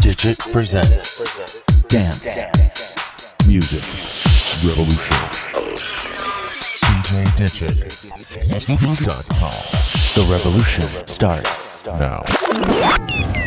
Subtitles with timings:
[0.00, 1.18] Digit presents
[1.88, 2.44] Dance
[3.46, 3.82] Music
[4.64, 5.16] Revolution.
[7.08, 7.88] DJDigit.com.
[10.14, 13.41] The revolution starts now.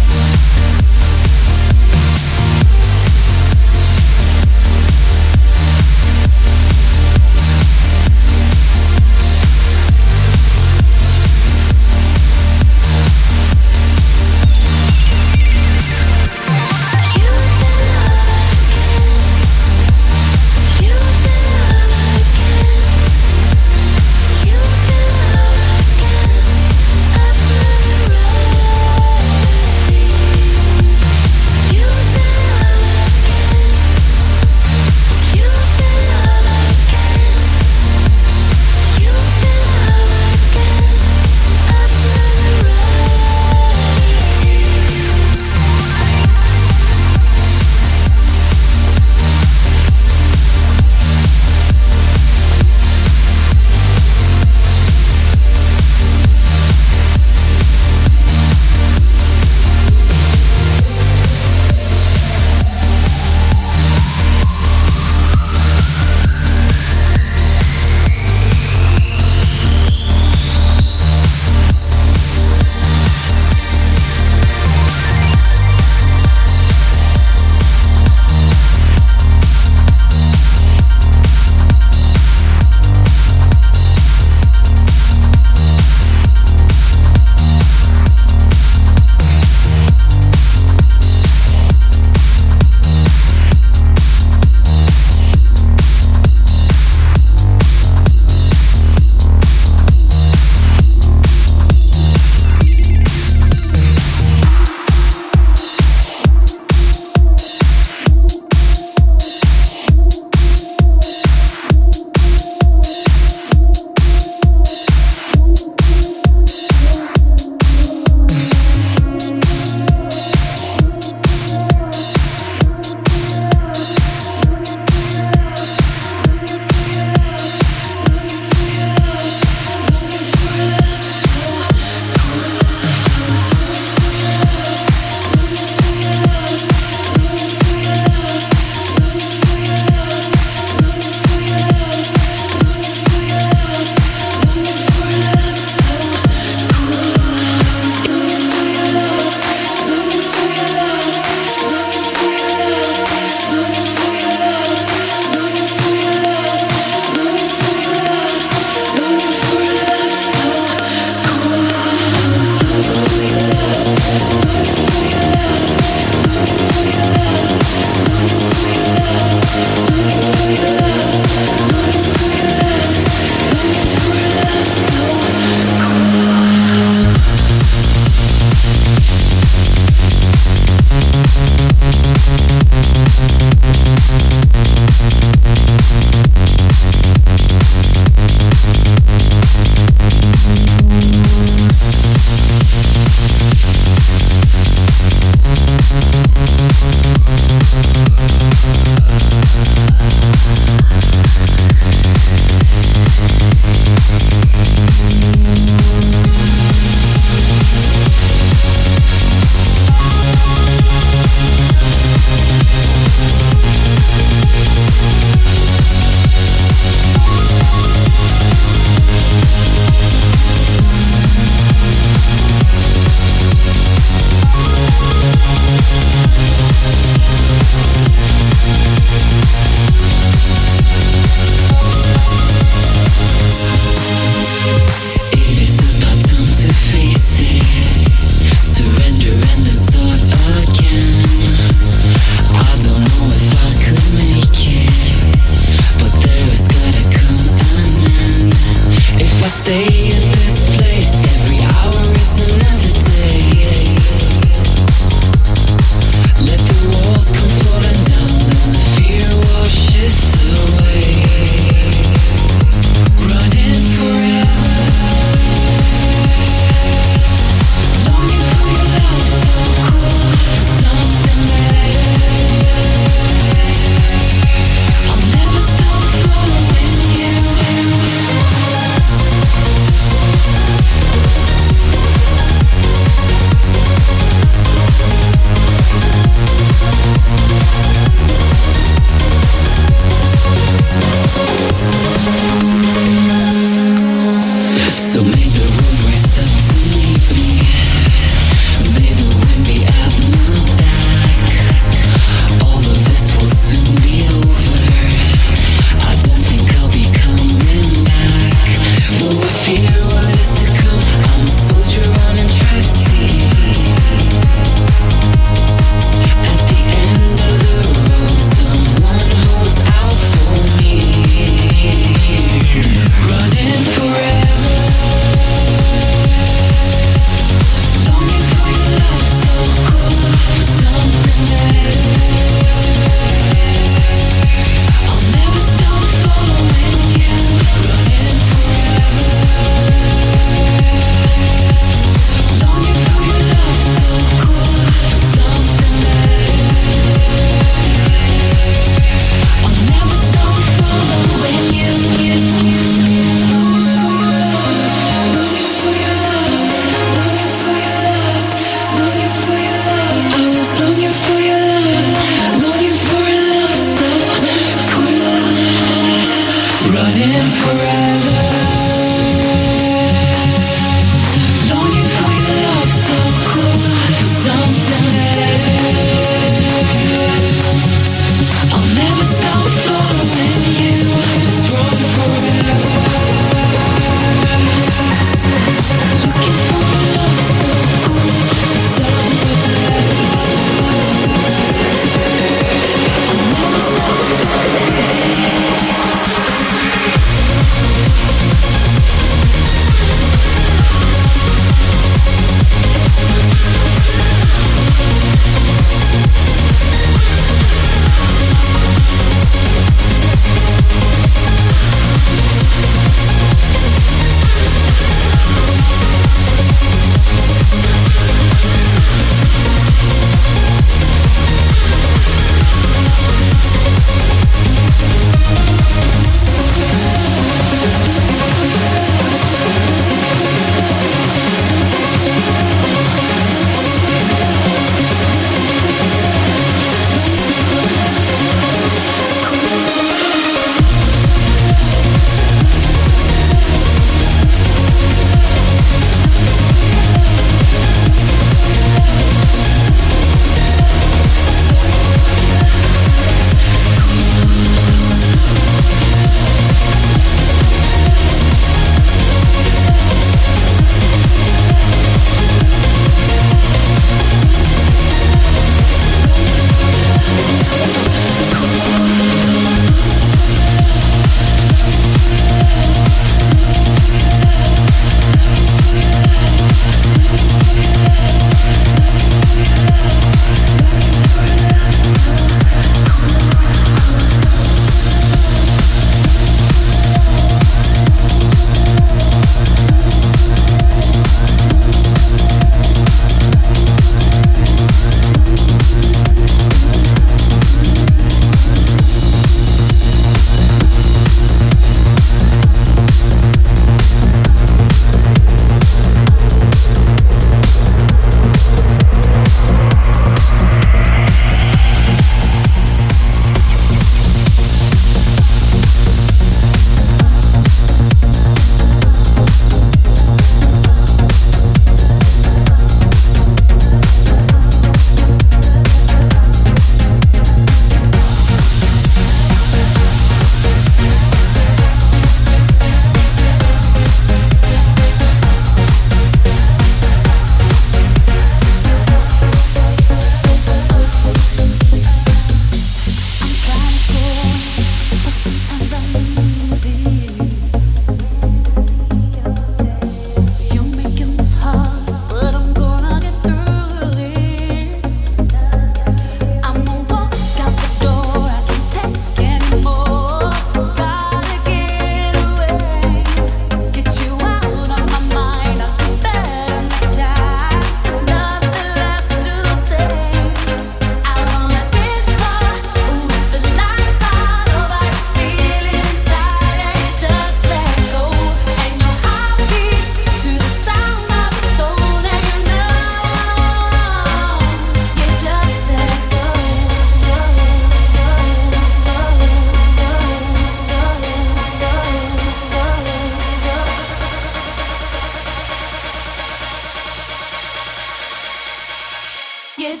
[599.96, 600.00] I'm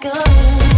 [0.00, 0.71] trying